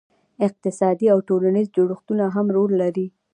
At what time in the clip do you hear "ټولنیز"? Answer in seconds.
1.27-1.67